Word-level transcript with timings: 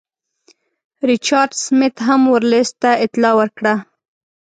ریچارډ 1.09 1.51
سمیت 1.63 1.95
هم 2.07 2.21
ورلسټ 2.33 2.73
ته 2.81 2.91
اطلاع 3.05 3.33
ورکړه. 3.37 3.73